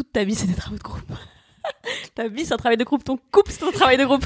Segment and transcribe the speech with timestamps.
[0.00, 1.12] Toute ta vie, c'est des travaux de groupe.
[2.14, 3.04] ta vie, c'est un travail de groupe.
[3.04, 4.24] Ton couple, c'est un travail de groupe.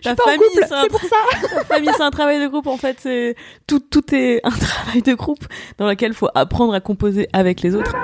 [0.00, 0.86] ta famille, c'est un...
[0.86, 1.16] pour ça.
[1.56, 2.68] ta famille, c'est un travail de groupe.
[2.68, 3.34] En fait, c'est
[3.66, 5.44] tout, tout est un travail de groupe
[5.78, 7.96] dans lequel il faut apprendre à composer avec les autres.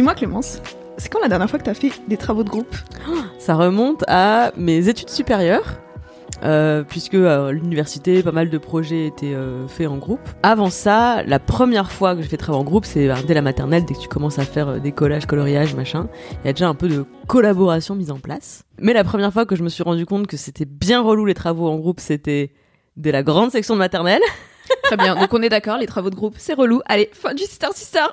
[0.00, 0.62] Dis-moi Clémence,
[0.96, 2.74] c'est quand la dernière fois que tu as fait des travaux de groupe?
[3.38, 5.78] Ça remonte à mes études supérieures.
[6.42, 10.26] Euh, puisque à l'université, pas mal de projets étaient euh, faits en groupe.
[10.42, 13.42] Avant ça, la première fois que j'ai fait travaux en groupe, c'est bah, dès la
[13.42, 16.08] maternelle, dès que tu commences à faire euh, des collages, coloriages, machin.
[16.42, 18.64] Il y a déjà un peu de collaboration mise en place.
[18.78, 21.34] Mais la première fois que je me suis rendu compte que c'était bien relou les
[21.34, 22.54] travaux en groupe, c'était
[22.96, 24.22] dès la grande section de maternelle.
[24.84, 26.80] Très bien, donc on est d'accord, les travaux de groupe, c'est relou.
[26.86, 28.06] Allez, fin du sister sister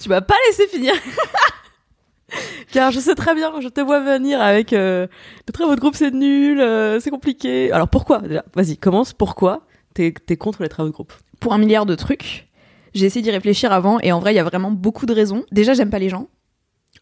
[0.00, 0.94] Tu m'as pas laissé finir
[2.72, 5.06] Car je sais très bien, je te vois venir avec euh,
[5.46, 7.70] le travaux de groupe c'est nul, euh, c'est compliqué.
[7.70, 8.18] Alors pourquoi?
[8.18, 9.12] Déjà Vas-y, commence.
[9.12, 9.62] Pourquoi
[9.94, 11.12] t'es es contre les travaux de groupe?
[11.40, 12.48] Pour un milliard de trucs.
[12.94, 15.44] J'ai essayé d'y réfléchir avant et en vrai il y a vraiment beaucoup de raisons.
[15.52, 16.28] Déjà j'aime pas les gens.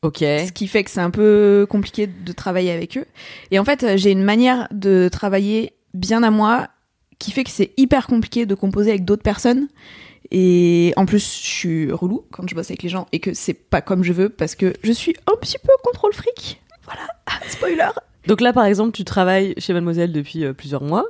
[0.03, 0.19] Ok.
[0.19, 3.07] Ce qui fait que c'est un peu compliqué de travailler avec eux.
[3.51, 6.69] Et en fait j'ai une manière de travailler bien à moi
[7.19, 9.69] qui fait que c'est hyper compliqué de composer avec d'autres personnes.
[10.31, 13.55] Et en plus, je suis relou quand je bosse avec les gens et que c'est
[13.55, 16.61] pas comme je veux parce que je suis un petit peu contrôle fric.
[16.85, 17.91] Voilà, ah, spoiler.
[18.27, 21.05] Donc là, par exemple, tu travailles chez Mademoiselle depuis euh, plusieurs mois.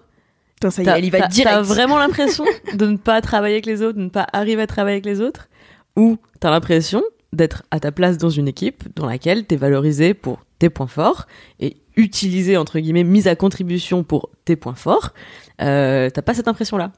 [0.56, 1.55] Putain, ça y est, elle y va direct.
[1.55, 2.44] T'as vraiment l'impression
[2.75, 5.21] de ne pas travailler avec les autres, de ne pas arriver à travailler avec les
[5.21, 5.49] autres?
[5.97, 7.03] Ou t'as l'impression
[7.33, 11.27] d'être à ta place dans une équipe dans laquelle t'es valorisé pour tes points forts
[11.60, 15.15] et utilisé entre guillemets mise à contribution pour tes points forts
[15.62, 16.93] euh, t'as pas cette impression là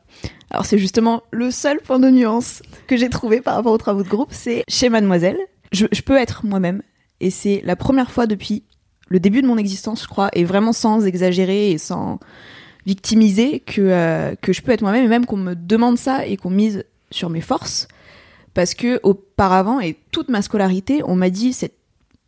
[0.50, 4.02] alors c'est justement le seul point de nuance que j'ai trouvé par rapport aux travaux
[4.02, 5.38] de groupe c'est chez mademoiselle.
[5.72, 6.82] Je, je peux être moi-même
[7.20, 8.62] et c'est la première fois depuis
[9.08, 12.18] le début de mon existence je crois et vraiment sans exagérer et sans
[12.86, 16.36] victimiser que euh, que je peux être moi-même et même qu'on me demande ça et
[16.36, 17.88] qu'on mise sur mes forces.
[18.54, 21.76] Parce que auparavant et toute ma scolarité on m'a dit cette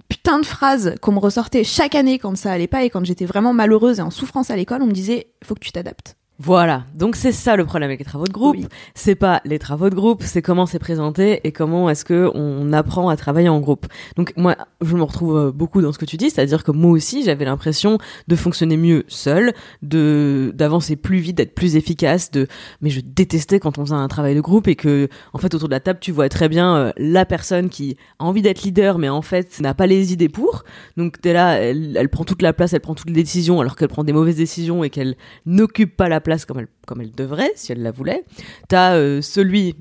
[0.08, 3.26] putain de phrase qu'on me ressortait chaque année quand ça allait pas et quand j'étais
[3.26, 6.16] vraiment malheureuse et en souffrance à l'école, on me disait faut que tu t'adaptes.
[6.40, 8.56] Voilà, donc c'est ça le problème avec les travaux de groupe.
[8.94, 12.72] C'est pas les travaux de groupe, c'est comment c'est présenté et comment est-ce que on
[12.72, 13.88] apprend à travailler en groupe.
[14.16, 16.92] Donc moi, je me retrouve euh, beaucoup dans ce que tu dis, c'est-à-dire que moi
[16.92, 22.30] aussi, j'avais l'impression de fonctionner mieux seul, de d'avancer plus vite, d'être plus efficace.
[22.30, 22.46] De,
[22.82, 25.68] mais je détestais quand on faisait un travail de groupe et que, en fait, autour
[25.68, 28.98] de la table, tu vois très bien euh, la personne qui a envie d'être leader,
[28.98, 30.62] mais en fait n'a pas les idées pour.
[30.96, 33.74] Donc t'es là, elle, elle prend toute la place, elle prend toutes les décisions, alors
[33.74, 35.16] qu'elle prend des mauvaises décisions et qu'elle
[35.46, 38.24] n'occupe pas la place comme elle, comme elle devrait, si elle la voulait.
[38.68, 39.76] T'as euh, celui,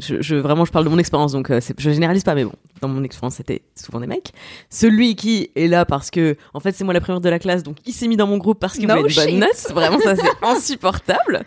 [0.00, 2.52] je, je, vraiment, je parle de mon expérience, donc euh, je généralise pas, mais bon,
[2.80, 4.32] dans mon expérience, c'était souvent des mecs.
[4.70, 7.62] Celui qui est là parce que, en fait, c'est moi la première de la classe,
[7.62, 9.72] donc il s'est mis dans mon groupe parce qu'il No voulait une bonne note.
[9.72, 11.44] Vraiment, ça c'est insupportable.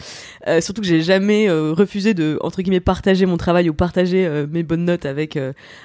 [0.48, 4.26] Euh, surtout que j'ai jamais euh, refusé de entre guillemets partager mon travail ou partager
[4.26, 5.38] euh, mes bonnes notes avec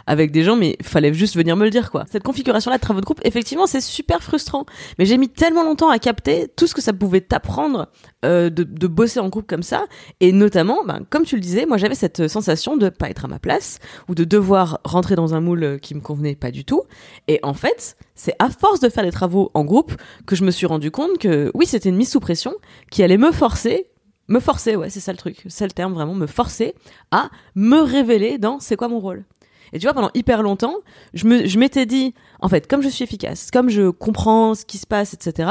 [0.06, 2.04] avec des gens, mais fallait juste venir me le dire quoi.
[2.10, 4.66] Cette configuration-là de travaux de groupe, effectivement, c'est super frustrant.
[4.98, 7.88] Mais j'ai mis tellement longtemps à capter tout ce que ça pouvait t'apprendre
[8.22, 9.84] de, de bosser en groupe comme ça,
[10.18, 13.28] et notamment, ben, comme tu le disais, moi j'avais cette sensation de pas être à
[13.28, 16.82] ma place ou de devoir rentrer dans un moule qui me convenait pas du tout.
[17.28, 19.92] Et en fait, c'est à force de faire des travaux en groupe
[20.26, 22.54] que je me suis rendu compte que oui, c'était une mise sous pression
[22.90, 23.86] qui allait me forcer
[24.28, 26.74] me forcer, ouais, c'est ça le truc, c'est le terme vraiment, me forcer
[27.12, 29.24] à me révéler dans c'est quoi mon rôle.
[29.72, 30.76] Et tu vois, pendant hyper longtemps,
[31.14, 34.64] je me, je m'étais dit, en fait, comme je suis efficace, comme je comprends ce
[34.64, 35.50] qui se passe, etc.,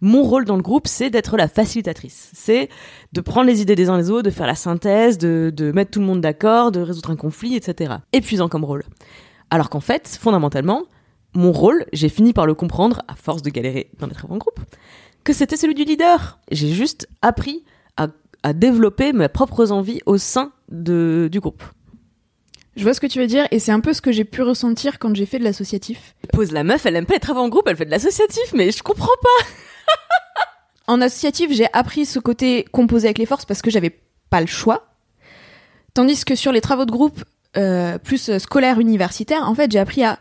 [0.00, 2.30] mon rôle dans le groupe, c'est d'être la facilitatrice.
[2.34, 2.68] C'est
[3.12, 5.92] de prendre les idées des uns des autres, de faire la synthèse, de, de mettre
[5.92, 7.94] tout le monde d'accord, de résoudre un conflit, etc.
[8.12, 8.84] Épuisant comme rôle.
[9.50, 10.82] Alors qu'en fait, fondamentalement,
[11.34, 14.38] mon rôle, j'ai fini par le comprendre, à force de galérer dans les travaux en
[14.38, 14.60] groupe,
[15.24, 16.38] que c'était celui du leader.
[16.50, 17.64] J'ai juste appris
[17.96, 18.08] à,
[18.42, 21.64] à développer mes propres envies au sein de, du groupe.
[22.76, 24.42] Je vois ce que tu veux dire et c'est un peu ce que j'ai pu
[24.42, 26.14] ressentir quand j'ai fait de l'associatif.
[26.32, 28.70] Pose la meuf, elle aime pas les travaux en groupe, elle fait de l'associatif, mais
[28.72, 29.46] je comprends pas.
[30.86, 33.98] En associatif, j'ai appris ce côté composé avec les forces parce que j'avais
[34.28, 34.88] pas le choix.
[35.94, 37.24] Tandis que sur les travaux de groupe
[37.56, 40.18] euh, plus scolaire universitaire, en fait, j'ai appris à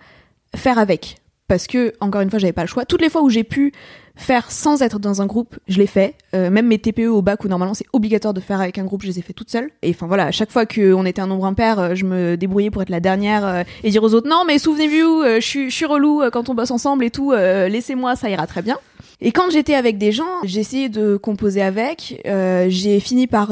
[0.55, 1.17] faire avec
[1.47, 2.85] parce que encore une fois, j'avais pas le choix.
[2.85, 3.73] Toutes les fois où j'ai pu
[4.15, 6.15] faire sans être dans un groupe, je l'ai fait.
[6.35, 9.01] Euh, même mes TPE au bac où normalement c'est obligatoire de faire avec un groupe,
[9.01, 9.71] je les ai fait toutes seules.
[9.81, 12.69] Et enfin voilà, à chaque fois qu'on était un nombre impair, euh, je me débrouillais
[12.69, 15.85] pour être la dernière euh, et dire aux autres non mais souvenez-vous, suis je suis
[15.85, 18.77] relou quand on bosse ensemble et tout, laissez-moi, ça ira très bien.
[19.21, 22.21] Et quand j'étais avec des gens, essayé de composer avec.
[22.67, 23.51] j'ai fini par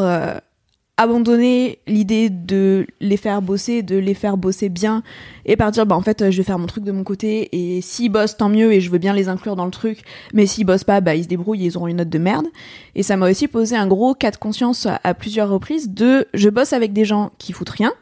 [1.01, 5.01] abandonner l'idée de les faire bosser, de les faire bosser bien
[5.45, 8.11] et partir bah en fait je vais faire mon truc de mon côté et s'ils
[8.11, 10.03] bossent tant mieux et je veux bien les inclure dans le truc.
[10.33, 12.45] Mais s'ils bossent pas bah ils se débrouillent ils auront une note de merde.
[12.93, 16.49] Et ça m'a aussi posé un gros cas de conscience à plusieurs reprises de je
[16.49, 17.93] bosse avec des gens qui foutent rien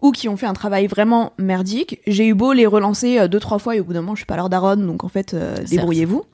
[0.00, 2.00] ou qui ont fait un travail vraiment merdique.
[2.08, 4.20] J'ai eu beau les relancer euh, deux trois fois et au bout d'un moment je
[4.20, 6.24] suis pas leur daronne donc en fait euh, débrouillez-vous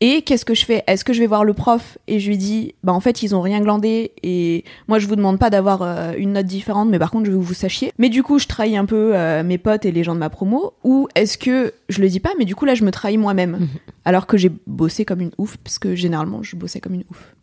[0.00, 0.84] et qu'est-ce que je fais?
[0.86, 1.98] Est-ce que je vais voir le prof?
[2.06, 5.16] Et je lui dis, bah en fait ils ont rien glandé et moi je vous
[5.16, 7.92] demande pas d'avoir euh, une note différente, mais par contre je veux que vous sachiez.
[7.98, 10.30] Mais du coup je trahis un peu euh, mes potes et les gens de ma
[10.30, 10.72] promo.
[10.84, 13.52] Ou est-ce que je le dis pas, mais du coup là je me trahis moi-même,
[13.52, 13.68] mhm.
[14.04, 17.34] alors que j'ai bossé comme une ouf, parce que généralement je bossais comme une ouf.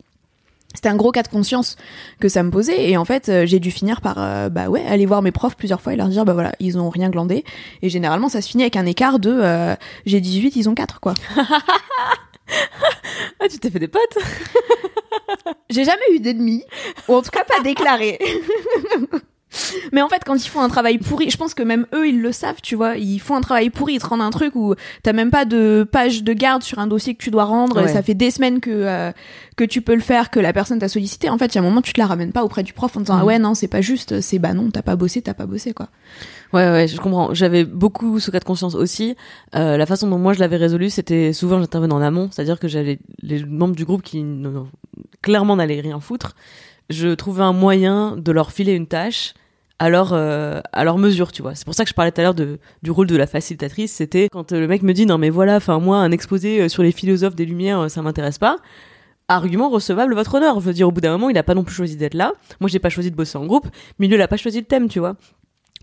[0.74, 1.76] C'était un gros cas de conscience
[2.20, 4.16] que ça me posait et en fait euh, j'ai dû finir par
[4.50, 6.90] bah ouais aller voir mes profs plusieurs fois et leur dire bah voilà ils ont
[6.90, 7.44] rien glandé
[7.80, 9.74] et généralement ça se finit avec un écart de
[10.04, 11.14] j'ai 18 ils ont 4 quoi
[13.40, 14.18] ah, tu t'es fait des potes
[15.70, 16.64] J'ai jamais eu d'ennemis,
[17.08, 18.18] ou en tout cas pas déclarés.
[19.92, 22.20] Mais en fait, quand ils font un travail pourri, je pense que même eux, ils
[22.20, 22.96] le savent, tu vois.
[22.96, 25.86] Ils font un travail pourri, ils te rendent un truc où t'as même pas de
[25.90, 27.80] page de garde sur un dossier que tu dois rendre.
[27.80, 29.12] Et ça fait des semaines que euh,
[29.56, 31.30] que tu peux le faire, que la personne t'a sollicité.
[31.30, 32.96] En fait, il y a un moment, tu te la ramènes pas auprès du prof
[32.96, 34.20] en disant ah ouais non, c'est pas juste.
[34.20, 35.88] C'est bah non, t'as pas bossé, t'as pas bossé quoi.
[36.52, 37.34] Ouais, ouais, je comprends.
[37.34, 39.16] J'avais beaucoup ce cas de conscience aussi.
[39.54, 42.68] Euh, la façon dont moi je l'avais résolu, c'était souvent j'intervenais en amont, c'est-à-dire que
[42.68, 44.24] j'avais les membres du groupe qui
[45.22, 46.34] clairement n'allaient rien foutre.
[46.88, 49.34] Je trouvais un moyen de leur filer une tâche
[49.78, 51.54] à leur, euh, à leur mesure, tu vois.
[51.54, 53.92] C'est pour ça que je parlais tout à l'heure du rôle de la facilitatrice.
[53.92, 56.68] C'était quand euh, le mec me dit non mais voilà, enfin moi un exposé euh,
[56.68, 58.56] sur les philosophes des Lumières, ça m'intéresse pas.
[59.28, 60.60] Argument recevable, votre honneur.
[60.60, 62.32] Je veux dire, au bout d'un moment, il a pas non plus choisi d'être là.
[62.60, 63.66] Moi, j'ai pas choisi de bosser en groupe,
[63.98, 65.16] lui, il a pas choisi le thème, tu vois.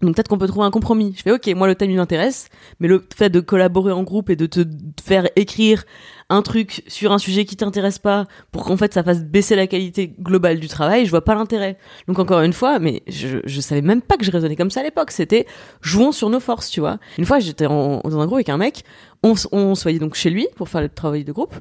[0.03, 1.13] Donc peut-être qu'on peut trouver un compromis.
[1.17, 4.29] Je fais ok, moi le thème il m'intéresse, mais le fait de collaborer en groupe
[4.29, 4.65] et de te
[5.03, 5.83] faire écrire
[6.29, 9.67] un truc sur un sujet qui t'intéresse pas pour qu'en fait ça fasse baisser la
[9.67, 11.77] qualité globale du travail, je vois pas l'intérêt.
[12.07, 14.81] Donc encore une fois, mais je, je savais même pas que je raisonnais comme ça
[14.81, 15.11] à l'époque.
[15.11, 15.45] C'était
[15.81, 16.97] jouons sur nos forces, tu vois.
[17.17, 18.83] Une fois j'étais dans un groupe avec un mec,
[19.23, 21.55] on, on se voyait donc chez lui pour faire le travail de groupe.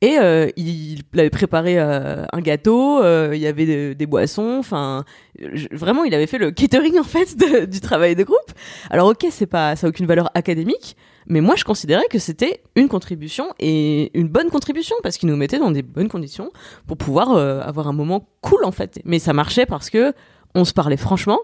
[0.00, 5.04] Et euh, il, avait préparé euh, un gâteau, euh, il y avait des boissons, enfin
[5.72, 7.36] vraiment il avait fait le catering en fait
[7.68, 8.52] du travail de groupe.
[8.90, 10.96] Alors ok, c'est pas ça a aucune valeur académique,
[11.26, 15.36] mais moi je considérais que c'était une contribution et une bonne contribution parce qu'il nous
[15.36, 16.52] mettait dans des bonnes conditions
[16.86, 19.00] pour pouvoir avoir un moment cool en fait.
[19.04, 20.12] Mais ça marchait parce que
[20.54, 21.40] on se parlait franchement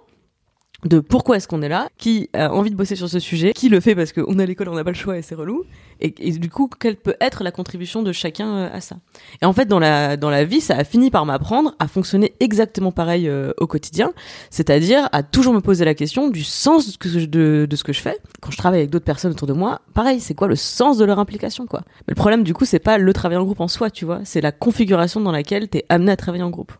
[0.84, 3.68] de pourquoi est-ce qu'on est là, qui a envie de bosser sur ce sujet, qui
[3.68, 5.64] le fait parce qu'on est à l'école, on n'a pas le choix et c'est relou,
[6.00, 8.96] et, du coup, quelle peut être la contribution de chacun euh, à ça?
[9.40, 12.34] Et en fait, dans la, dans la vie, ça a fini par m'apprendre à fonctionner
[12.40, 14.12] exactement pareil euh, au quotidien,
[14.50, 18.00] c'est-à-dire à toujours me poser la question du sens de, de, de, ce que je
[18.00, 18.18] fais.
[18.40, 21.04] Quand je travaille avec d'autres personnes autour de moi, pareil, c'est quoi le sens de
[21.04, 21.82] leur implication, quoi?
[22.06, 24.20] Mais le problème, du coup, c'est pas le travail en groupe en soi, tu vois,
[24.24, 26.72] c'est la configuration dans laquelle t'es amené à travailler en groupe.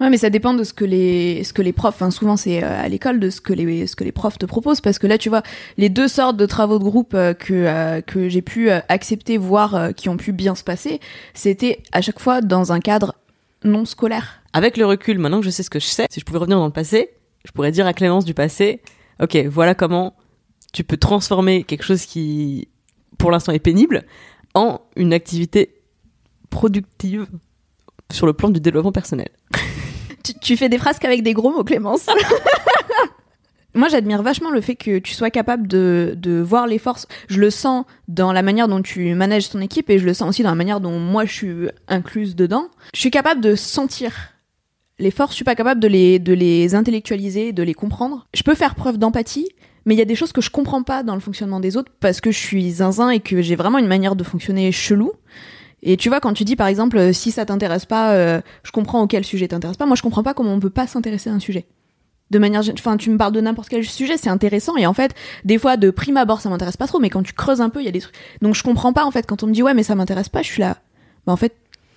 [0.00, 2.62] Ouais, mais ça dépend de ce que les ce que les profs, enfin souvent c'est
[2.62, 5.06] euh, à l'école de ce que les ce que les profs te proposent parce que
[5.06, 5.42] là tu vois
[5.78, 9.94] les deux sortes de travaux de groupe euh, que euh, que j'ai pu accepter voir
[9.96, 11.00] qui ont pu bien se passer,
[11.32, 13.14] c'était à chaque fois dans un cadre
[13.64, 14.42] non scolaire.
[14.52, 16.58] Avec le recul, maintenant que je sais ce que je sais, si je pouvais revenir
[16.58, 17.10] dans le passé,
[17.46, 18.82] je pourrais dire à Clémence du passé,
[19.22, 20.14] OK, voilà comment
[20.74, 22.68] tu peux transformer quelque chose qui
[23.16, 24.04] pour l'instant est pénible
[24.54, 25.74] en une activité
[26.50, 27.26] productive
[28.12, 29.28] sur le plan du développement personnel.
[30.40, 32.06] Tu, fais des phrases qu'avec des gros mots, Clémence.
[33.74, 37.06] Moi, j'admire vachement le fait que tu sois capable de, de voir les forces.
[37.28, 40.30] Je le sens dans la manière dont tu manages ton équipe et je le sens
[40.30, 42.68] aussi dans la manière dont moi je suis incluse dedans.
[42.94, 44.32] Je suis capable de sentir
[44.98, 48.26] les forces, je suis pas capable de les, de les intellectualiser, de les comprendre.
[48.34, 49.48] Je peux faire preuve d'empathie,
[49.84, 51.92] mais il y a des choses que je comprends pas dans le fonctionnement des autres
[52.00, 55.12] parce que je suis zinzin et que j'ai vraiment une manière de fonctionner chelou.
[55.82, 58.72] Et tu vois, quand tu dis par exemple, euh, si ça t'intéresse pas, euh, je
[58.72, 59.86] comprends auquel sujet t'intéresse pas.
[59.86, 61.66] Moi, je comprends pas comment on peut pas s'intéresser à un sujet.
[62.30, 64.76] De manière, enfin, tu me parles de n'importe quel sujet, c'est intéressant.
[64.76, 65.14] Et en fait,
[65.44, 67.80] des fois, de prime abord, ça m'intéresse pas trop, mais quand tu creuses un peu,
[67.80, 68.16] il y a des trucs.
[68.42, 70.42] Donc, je comprends pas en fait quand on me dit ouais, mais ça m'intéresse pas.
[70.42, 70.78] Je suis là.
[71.26, 71.54] Bah en fait,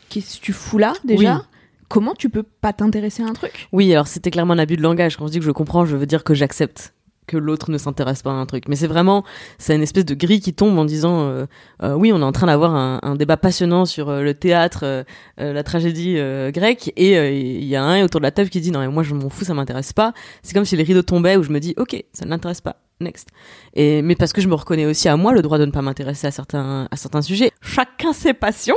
[0.09, 1.45] qu'est-ce que tu fous là déjà?
[1.87, 3.67] Comment tu peux pas t'intéresser à un truc?
[3.71, 5.17] Oui, alors c'était clairement un abus de langage.
[5.17, 6.93] Quand je dis que je comprends, je veux dire que j'accepte
[7.29, 8.67] que l'autre ne s'intéresse pas à un truc.
[8.67, 9.23] Mais c'est vraiment,
[9.59, 11.45] c'est une espèce de grille qui tombe en disant, euh,
[11.83, 15.05] euh, oui, on est en train d'avoir un, débat passionnant sur euh, le théâtre,
[15.37, 16.17] la tragédie
[16.51, 19.03] grecque, et il y a un autour de la table qui dit, non, mais moi
[19.03, 20.13] je m'en fous, ça m'intéresse pas.
[20.41, 22.77] C'est comme si les rideaux tombaient où je me dis, ok, ça ne l'intéresse pas.
[23.01, 23.29] Next.
[23.75, 25.81] Et mais parce que je me reconnais aussi à moi le droit de ne pas
[25.81, 27.51] m'intéresser à certains à certains sujets.
[27.61, 28.75] Chacun ses passions.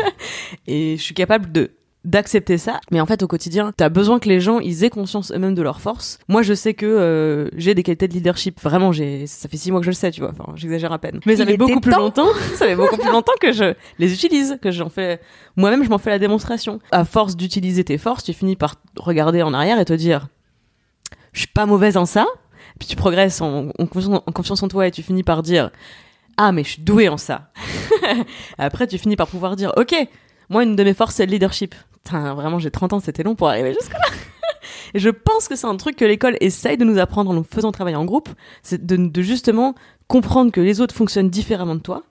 [0.66, 1.70] et je suis capable de
[2.04, 2.80] d'accepter ça.
[2.90, 5.62] Mais en fait, au quotidien, t'as besoin que les gens, ils aient conscience eux-mêmes de
[5.62, 6.18] leurs forces.
[6.28, 8.60] Moi, je sais que euh, j'ai des qualités de leadership.
[8.62, 10.30] Vraiment, j'ai, ça fait six mois que je le sais, tu vois.
[10.30, 11.20] Enfin, j'exagère à peine.
[11.26, 12.28] Mais ça fait beaucoup plus longtemps.
[12.54, 15.20] ça fait beaucoup plus longtemps que je les utilise, que j'en fais.
[15.56, 16.78] Moi-même, je m'en fais la démonstration.
[16.92, 20.28] À force d'utiliser tes forces, tu finis par regarder en arrière et te dire,
[21.32, 22.26] je suis pas mauvaise en ça.
[22.78, 25.70] Puis tu progresses en, en, confiance, en confiance en toi et tu finis par dire,
[26.36, 27.52] ah mais je suis douée en ça.
[28.58, 29.94] Après, tu finis par pouvoir dire, ok,
[30.50, 31.74] moi, une de mes forces, c'est le leadership
[32.10, 33.98] vraiment, j'ai 30 ans, c'était long pour arriver jusque-là.
[34.94, 37.44] Et je pense que c'est un truc que l'école essaye de nous apprendre en nous
[37.44, 38.28] faisant travailler en groupe,
[38.62, 39.74] c'est de, justement
[40.08, 42.02] comprendre que les autres fonctionnent différemment de toi.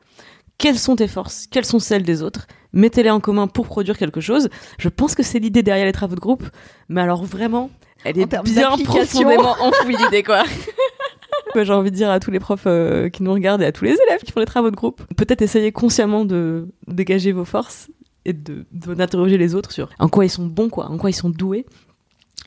[0.57, 1.47] Quelles sont tes forces?
[1.47, 2.47] Quelles sont celles des autres?
[2.73, 4.49] Mettez-les en commun pour produire quelque chose.
[4.79, 6.43] Je pense que c'est l'idée derrière les travaux de groupe,
[6.89, 7.69] mais alors vraiment,
[8.03, 10.43] elle est bien profondément enfouie l'idée, quoi.
[11.55, 13.85] J'ai envie de dire à tous les profs euh, qui nous regardent et à tous
[13.85, 17.89] les élèves qui font les travaux de groupe, peut-être essayer consciemment de dégager vos forces
[18.25, 21.15] et de d'interroger les autres sur en quoi ils sont bons quoi, en quoi ils
[21.15, 21.65] sont doués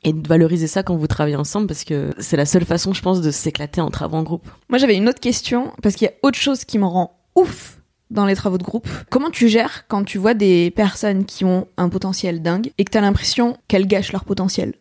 [0.05, 3.03] et de valoriser ça quand vous travaillez ensemble parce que c'est la seule façon je
[3.03, 4.49] pense de s'éclater en travaux en groupe.
[4.69, 7.81] Moi j'avais une autre question parce qu'il y a autre chose qui me rend ouf
[8.11, 8.89] dans les travaux de groupe.
[9.11, 12.91] Comment tu gères quand tu vois des personnes qui ont un potentiel dingue et que
[12.91, 14.75] tu as l'impression qu'elles gâchent leur potentiel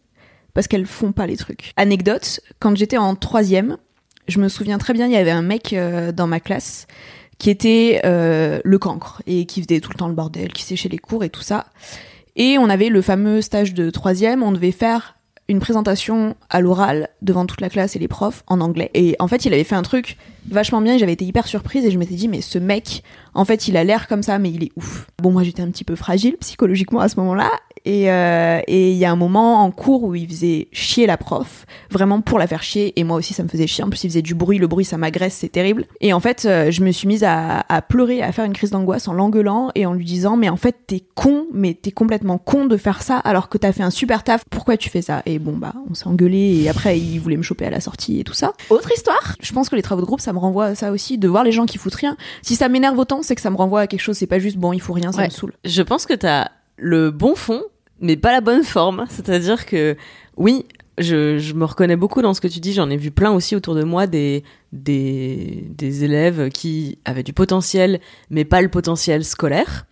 [0.54, 1.74] parce qu'elles font pas les trucs?
[1.76, 3.78] Anecdote, quand j'étais en troisième,
[4.28, 6.88] je me souviens très bien, il y avait un mec euh, dans ma classe
[7.38, 10.90] qui était euh, le cancre et qui faisait tout le temps le bordel, qui séchait
[10.90, 11.68] les cours et tout ça.
[12.36, 15.15] Et on avait le fameux stage de troisième, on devait faire
[15.48, 18.90] une présentation à l'oral devant toute la classe et les profs en anglais.
[18.94, 20.18] Et en fait, il avait fait un truc
[20.50, 23.46] vachement bien et j'avais été hyper surprise et je m'étais dit, mais ce mec, en
[23.46, 25.08] fait, il a l'air comme ça, mais il est ouf.
[25.22, 27.50] Bon, moi, j'étais un petit peu fragile psychologiquement à ce moment-là
[27.86, 31.66] et euh, il y a un moment en cours où il faisait chier la prof,
[31.92, 33.00] vraiment pour la faire chier.
[33.00, 33.84] Et moi aussi, ça me faisait chier.
[33.84, 34.58] En plus, il faisait du bruit.
[34.58, 35.86] Le bruit, ça m'agresse, c'est terrible.
[36.02, 39.08] Et en fait, euh, je me suis mise à, pleurer, à faire une crise d'angoisse
[39.08, 42.66] en l'engueulant et en lui disant, mais en fait, t'es con, mais t'es complètement con
[42.66, 44.46] de faire ça alors que t'as fait un super taf.
[44.50, 45.22] Pourquoi tu fais ça?
[45.40, 48.24] Bon, bah, on s'est engueulé et après, il voulait me choper à la sortie et
[48.24, 48.54] tout ça.
[48.70, 49.36] Autre histoire.
[49.42, 51.44] Je pense que les travaux de groupe, ça me renvoie à ça aussi, de voir
[51.44, 52.18] les gens qui foutent rien.
[52.42, 54.18] Si ça m'énerve autant, c'est que ça me renvoie à quelque chose.
[54.18, 55.54] C'est pas juste bon, il faut rien, ça me saoule.
[55.64, 57.62] Je pense que t'as le bon fond
[58.00, 59.06] mais pas la bonne forme.
[59.10, 59.96] C'est-à-dire que
[60.38, 60.66] oui,
[60.98, 62.74] je, je, me reconnais beaucoup dans ce que tu dis.
[62.74, 67.34] J'en ai vu plein aussi autour de moi des, des, des élèves qui avaient du
[67.34, 68.00] potentiel,
[68.30, 69.86] mais pas le potentiel scolaire.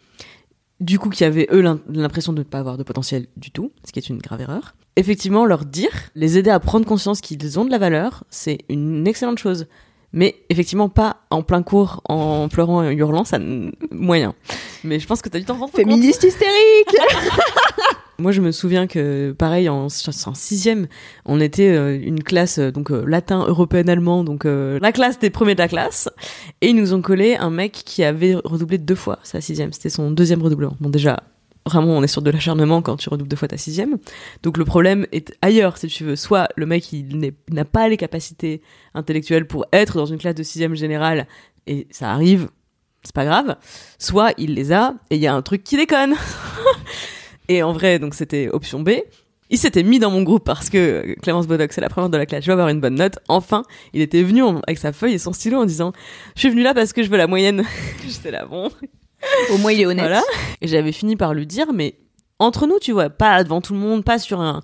[0.80, 3.92] Du coup, qui avaient eux l'impression de ne pas avoir de potentiel du tout, ce
[3.92, 4.76] qui est une grave erreur.
[4.96, 9.08] Effectivement, leur dire, les aider à prendre conscience qu'ils ont de la valeur, c'est une
[9.08, 9.68] excellente chose.
[10.16, 13.40] Mais effectivement pas en plein cours en pleurant et en hurlant ça
[13.90, 14.36] moyen.
[14.84, 16.96] Mais je pense que t'as du temps rendre féministe hystérique
[18.20, 20.88] moi je me souviens que pareil en, en sixième
[21.26, 25.32] on était euh, une classe euh, donc euh, latin européen allemand donc la classe des
[25.32, 26.10] premiers de la classe
[26.62, 29.74] et ils nous ont collé un mec qui avait redoublé deux fois sa sixième.
[29.74, 30.76] C'était son deuxième redoublement.
[30.80, 31.24] Bon déjà
[31.66, 33.98] vraiment on est sur de l'acharnement quand tu redoubles deux fois ta sixième.
[34.42, 36.16] Donc le problème est ailleurs, si tu veux.
[36.16, 38.62] Soit le mec il n'a pas les capacités
[38.94, 41.28] intellectuelles pour être dans une classe de sixième générale
[41.68, 42.50] et ça arrive,
[43.04, 43.56] c'est pas grave.
[44.00, 46.16] Soit il les a et il y a un truc qui déconne.
[47.48, 48.92] et en vrai, donc c'était option B.
[49.50, 52.26] Il s'était mis dans mon groupe parce que Clémence Bodoc, c'est la première de la
[52.26, 53.20] classe, je vais avoir une bonne note.
[53.28, 55.94] Enfin, il était venu avec sa feuille et son stylo en disant
[56.36, 57.64] «Je suis venu là parce que je veux la moyenne.»
[58.08, 58.72] J'étais là, bon,
[59.52, 60.06] au moins, il est honnête.
[60.06, 60.24] Voilà.
[60.62, 61.96] Et j'avais fini par lui dire, mais
[62.40, 64.62] entre nous, tu vois, pas devant tout le monde, pas sur un,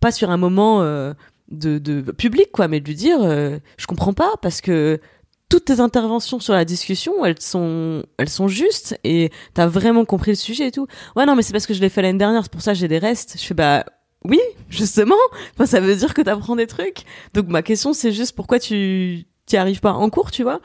[0.00, 1.12] pas sur un moment euh,
[1.50, 5.00] de, de, public, quoi, mais de lui dire, euh, je comprends pas parce que
[5.48, 10.30] toutes tes interventions sur la discussion, elles sont, elles sont justes et t'as vraiment compris
[10.30, 10.86] le sujet et tout.
[11.16, 12.78] Ouais, non, mais c'est parce que je l'ai fait l'année dernière, c'est pour ça que
[12.78, 13.36] j'ai des restes.
[13.38, 13.84] Je fais, bah,
[14.24, 15.16] oui, justement.
[15.54, 17.02] Enfin, ça veut dire que t'apprends des trucs.
[17.34, 20.60] Donc, ma question, c'est juste pourquoi tu, t'y arrives pas en cours, tu vois?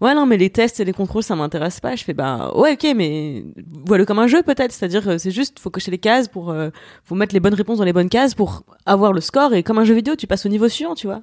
[0.00, 1.96] Ouais non mais les tests et les contrôles ça m'intéresse pas.
[1.96, 3.44] Je fais bah ouais ok mais
[3.86, 4.72] voilà comme un jeu peut-être.
[4.72, 6.70] C'est-à-dire euh, c'est juste faut cocher les cases pour euh,
[7.04, 9.54] faut mettre les bonnes réponses dans les bonnes cases pour avoir le score.
[9.54, 11.22] Et comme un jeu vidéo tu passes au niveau suivant tu vois.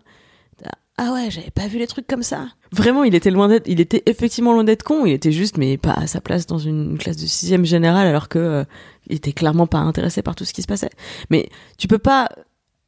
[0.96, 2.50] Ah ouais j'avais pas vu les trucs comme ça.
[2.72, 5.06] Vraiment il était loin d'être il était effectivement loin d'être con.
[5.06, 8.30] Il était juste mais pas à sa place dans une classe de sixième générale alors
[8.30, 8.64] que euh,
[9.08, 10.92] il était clairement pas intéressé par tout ce qui se passait.
[11.32, 12.30] Mais tu peux pas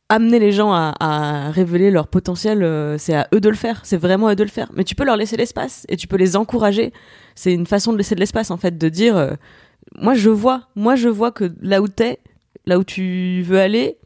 [0.09, 3.81] amener les gens à, révéler leur potentiel, euh, c'est à eux de le faire.
[3.83, 4.71] C'est vraiment à eux de le faire.
[4.75, 6.93] Mais tu peux leur laisser l'espace et tu peux les encourager.
[7.33, 9.31] C'est une façon de laisser de l'espace en fait, de dire, euh,
[9.99, 12.19] moi je vois, moi je vois que là où t'es,
[12.65, 13.97] là où tu veux aller,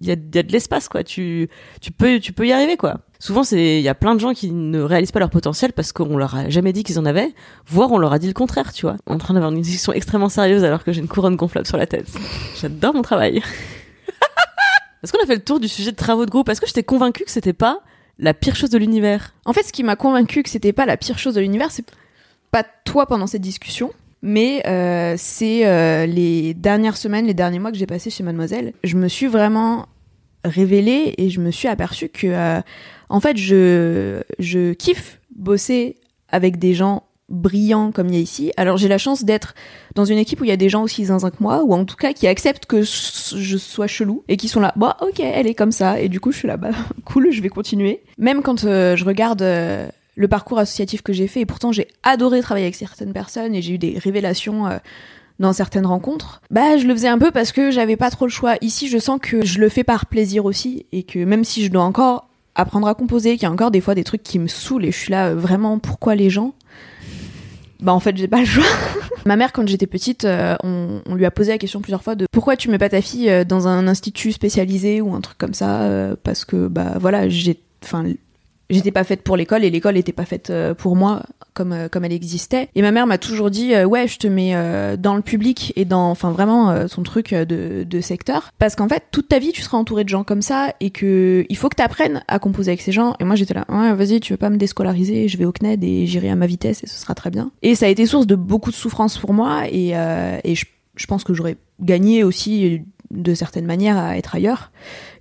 [0.00, 1.02] il y a, y a de l'espace quoi.
[1.02, 1.48] Tu
[1.80, 3.00] tu peux tu peux y arriver quoi.
[3.18, 5.92] Souvent c'est il y a plein de gens qui ne réalisent pas leur potentiel parce
[5.92, 7.34] qu'on leur a jamais dit qu'ils en avaient,
[7.66, 8.96] voire on leur a dit le contraire, tu vois.
[9.06, 11.86] En train d'avoir une discussion extrêmement sérieuse alors que j'ai une couronne gonflable sur la
[11.86, 12.06] tête.
[12.60, 13.42] J'adore mon travail.
[15.02, 16.48] Est-ce qu'on a fait le tour du sujet de travaux de groupe?
[16.48, 17.80] Est-ce que j'étais convaincue que c'était pas
[18.18, 19.34] la pire chose de l'univers?
[19.44, 21.84] En fait, ce qui m'a convaincu que c'était pas la pire chose de l'univers, c'est
[22.50, 27.70] pas toi pendant cette discussion, mais euh, c'est euh, les dernières semaines, les derniers mois
[27.70, 28.72] que j'ai passé chez Mademoiselle.
[28.82, 29.86] Je me suis vraiment
[30.44, 32.60] révélée et je me suis aperçue que, euh,
[33.08, 35.96] en fait, je, je kiffe bosser
[36.30, 38.52] avec des gens brillants comme il y a ici.
[38.56, 39.54] Alors j'ai la chance d'être
[39.94, 41.84] dans une équipe où il y a des gens aussi zinzin que moi, ou en
[41.84, 45.46] tout cas qui acceptent que je sois chelou et qui sont là, bah ok, elle
[45.46, 46.70] est comme ça, et du coup je suis là, bah
[47.04, 48.02] cool, je vais continuer.
[48.18, 51.88] Même quand euh, je regarde euh, le parcours associatif que j'ai fait, et pourtant j'ai
[52.02, 54.66] adoré travailler avec certaines personnes et j'ai eu des révélations.
[54.66, 54.78] euh,
[55.38, 58.30] dans certaines rencontres, bah je le faisais un peu parce que j'avais pas trop le
[58.30, 58.56] choix.
[58.60, 61.70] Ici, je sens que je le fais par plaisir aussi et que même si je
[61.70, 64.48] dois encore apprendre à composer, qu'il y a encore des fois des trucs qui me
[64.48, 66.54] saoulent et je suis là vraiment pourquoi les gens?
[67.80, 68.64] Bah en fait j'ai pas le choix.
[69.26, 72.26] Ma mère quand j'étais petite, euh, on, lui a posé la question plusieurs fois de
[72.32, 75.54] pourquoi tu mets pas ta fille euh, dans un institut spécialisé ou un truc comme
[75.54, 78.04] ça euh, parce que bah voilà j'ai enfin
[78.70, 81.22] j'étais pas faite pour l'école et l'école était pas faite euh, pour moi
[81.54, 82.68] comme euh, comme elle existait.
[82.74, 84.54] Et ma mère m'a toujours dit euh, ouais je te mets
[84.96, 88.50] dans le public et dans enfin vraiment euh, son truc de, de secteur.
[88.58, 91.44] Parce qu'en fait toute ta vie tu seras entouré de gens comme ça et que
[91.48, 93.14] il faut que tu apprennes à composer avec ces gens.
[93.20, 95.82] Et moi j'étais là ouais vas-y tu veux pas me déscolariser je vais au CNED
[95.82, 97.50] et j'irai à ma vitesse et ce sera très bien.
[97.62, 99.90] Et ça a été source de beaucoup de souffrance pour moi et,
[100.44, 100.64] et je,
[100.96, 104.70] je pense que j'aurais gagné aussi de certaines manières à être ailleurs.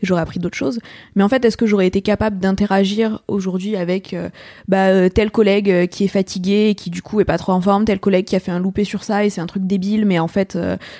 [0.01, 0.79] J'aurais appris d'autres choses.
[1.15, 4.29] Mais en fait est-ce que j'aurais été capable d'interagir aujourd'hui avec euh,
[4.67, 7.53] bah, euh, tel collègue euh, qui est fatigué et qui du coup est pas trop
[7.53, 9.65] en forme tel collègue qui a fait un loupé sur ça et c'est un truc
[9.65, 10.57] débile mais en fait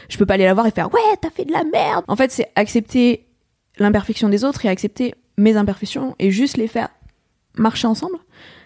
[0.10, 2.03] je peux pas aller la voir et faire ouais t'as fait de la merde!
[2.08, 3.25] En fait c'est accepter
[3.77, 6.89] l'imperfection des autres et accepter mes imperfections et juste les faire
[7.56, 8.17] marcher ensemble.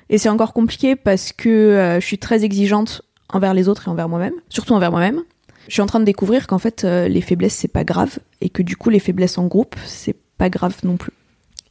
[0.10, 4.10] Et c'est encore compliqué parce que je suis très exigeante envers les autres et envers
[4.10, 5.22] moi-même surtout envers moi-même
[5.68, 8.50] je suis en train de découvrir qu'en fait euh, les faiblesses c'est pas grave et
[8.50, 11.14] que du coup les faiblesses en groupe c'est pas grave non plus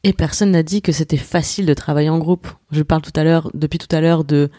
[0.04, 2.48] Et personne n'a dit que c'était facile de travailler en groupe.
[2.70, 4.50] Je parle depuis tout à l'heure, de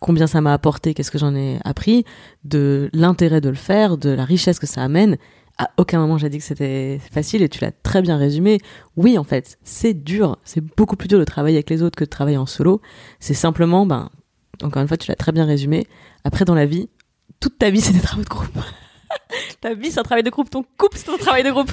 [0.00, 2.04] combien ça m'a apporté, qu'est-ce que j'en ai appris,
[2.44, 5.16] de l'intérêt de le faire, de la richesse que ça amène.
[5.58, 8.60] À aucun moment j'ai dit que c'était facile et tu l'as très bien résumé.
[8.96, 10.38] Oui, en fait, c'est dur.
[10.44, 12.80] C'est beaucoup plus dur de travailler avec les autres que de travailler en solo.
[13.20, 14.10] C'est simplement, ben,
[14.62, 15.86] encore une fois, tu l'as très bien résumé.
[16.24, 16.88] Après, dans la vie,
[17.40, 18.48] toute ta vie, c'est des travaux de groupe.
[19.60, 20.50] ta vie, c'est un travail de groupe.
[20.50, 21.70] Ton couple, c'est un travail de groupe.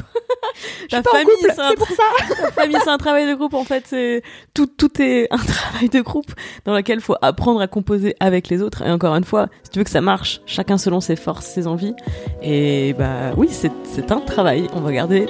[0.89, 2.03] ta pas famille, c'est un pour ça
[2.41, 3.53] la famille, c'est un travail de groupe.
[3.53, 6.31] En fait, c'est tout, tout est un travail de groupe
[6.65, 8.81] dans lequel il faut apprendre à composer avec les autres.
[8.83, 11.67] Et encore une fois, si tu veux que ça marche, chacun selon ses forces, ses
[11.67, 11.95] envies.
[12.41, 14.67] Et bah oui, c'est, c'est un travail.
[14.73, 15.27] On va garder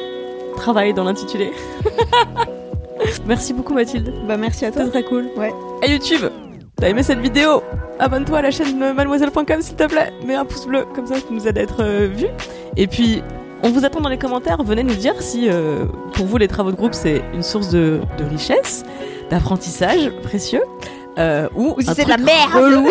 [0.56, 1.52] travail dans l'intitulé.
[3.28, 4.14] Merci beaucoup Mathilde.
[4.28, 5.30] bah merci à toi C'était très cool.
[5.36, 6.30] ouais À YouTube,
[6.78, 7.64] t'as aimé cette vidéo
[8.00, 10.12] Abonne-toi à la chaîne mademoiselle.com s'il te plaît.
[10.26, 12.28] Mets un pouce bleu, comme ça, ça nous aide à être euh, vus.
[12.76, 13.22] Et puis,
[13.62, 14.62] on vous attend dans les commentaires.
[14.64, 18.02] Venez nous dire si, euh, pour vous, les travaux de groupe, c'est une source de,
[18.18, 18.84] de richesse,
[19.30, 20.64] d'apprentissage précieux,
[21.20, 22.88] euh, ou, Ou si c'est de la merde.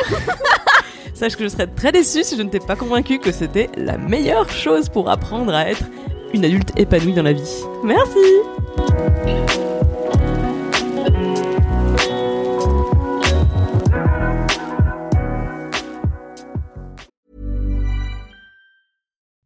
[1.15, 3.99] Sache que je serais très déçue si je ne t'ai pas convaincu que c'était la
[3.99, 5.85] meilleure chose pour apprendre à être
[6.33, 7.65] une adulte épanouie dans la vie.
[7.85, 8.19] Merci